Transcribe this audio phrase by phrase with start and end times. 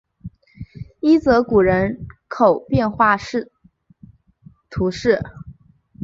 [0.99, 3.15] 伊泽谷人口变化
[4.67, 5.21] 图示